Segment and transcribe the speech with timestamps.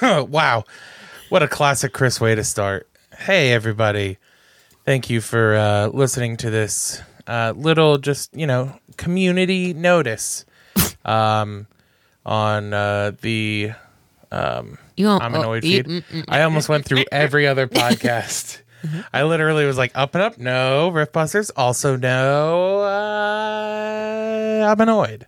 [0.02, 0.64] wow.
[1.28, 2.88] What a classic Chris way to start.
[3.18, 4.18] Hey, everybody.
[4.84, 10.44] Thank you for uh, listening to this uh, little, just, you know, community notice
[11.04, 11.66] um,
[12.24, 13.72] on uh, the
[14.32, 15.86] um, You I'm oh, annoyed you- feed.
[15.86, 18.58] mm, mm, I almost went through every other podcast.
[19.12, 20.88] I literally was like, up and up, no.
[20.88, 22.80] Rift Busters, also no.
[22.80, 25.26] Uh, I'm annoyed.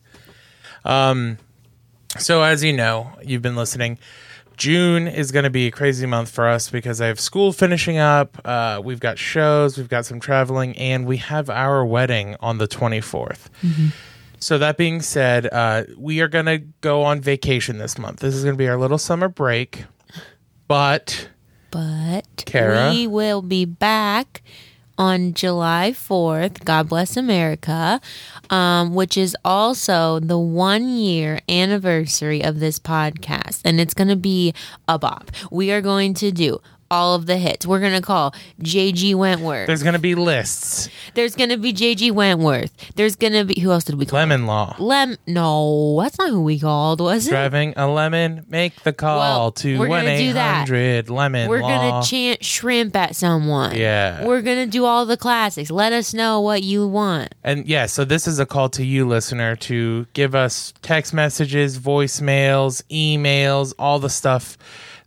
[0.84, 1.36] Um,
[2.18, 3.98] so as you know, you've been listening.
[4.56, 7.98] June is going to be a crazy month for us because I have school finishing
[7.98, 8.40] up.
[8.44, 12.68] Uh, we've got shows, we've got some traveling, and we have our wedding on the
[12.68, 13.48] 24th.
[14.38, 18.20] So that being said, uh, we are going to go on vacation this month.
[18.20, 19.84] This is going to be our little summer break.
[20.66, 21.28] But
[21.70, 22.90] But Kara?
[22.90, 24.42] we will be back
[24.98, 28.00] on July 4th, God Bless America,
[28.50, 33.60] um, which is also the one year anniversary of this podcast.
[33.64, 34.54] And it's going to be
[34.88, 35.30] a bop.
[35.50, 36.60] We are going to do
[36.92, 37.66] all of the hits.
[37.66, 39.66] We're to call JG Wentworth.
[39.66, 40.90] there's to be lists.
[41.14, 42.70] There's to be JG Wentworth.
[42.96, 44.18] There's to be, who else did we call?
[44.18, 44.76] Lemon Law.
[44.78, 45.16] Lem.
[45.26, 47.30] No, that's not who we called, was it?
[47.30, 50.68] Driving a lemon, make the call Well, to we're 1 gonna do that.
[50.68, 51.68] 800 Lemon We're Law.
[51.68, 53.74] gonna chant shrimp at someone.
[53.74, 54.26] Yeah.
[54.26, 55.70] We're gonna do all the classics.
[55.70, 57.34] Let us know what you want.
[57.42, 61.78] And yeah, so this is a call to you, listener, to give us text messages,
[61.78, 64.58] voicemails, emails, all the stuff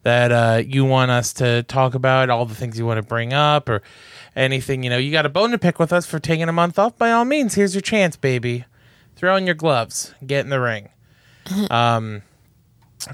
[0.05, 3.33] that uh, you want us to talk about, all the things you want to bring
[3.33, 3.81] up, or
[4.35, 4.83] anything.
[4.83, 6.95] You know, you got a bone to pick with us for taking a month off.
[6.95, 8.65] By all means, here's your chance, baby.
[9.15, 10.89] Throw on your gloves, get in the ring.
[11.71, 12.21] um,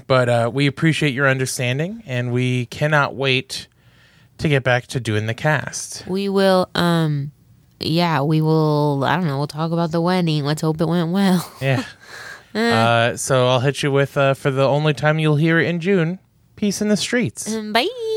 [0.06, 3.68] but uh, we appreciate your understanding, and we cannot wait
[4.36, 6.06] to get back to doing the cast.
[6.06, 7.32] We will um
[7.80, 10.44] yeah, we will I don't know, we'll talk about the wedding.
[10.44, 11.50] Let's hope it went well.
[11.60, 11.84] Yeah.
[12.54, 15.80] uh, so I'll hit you with uh, for the only time you'll hear it in
[15.80, 16.18] June.
[16.56, 17.48] Peace in the streets.
[17.48, 18.11] Mm, bye.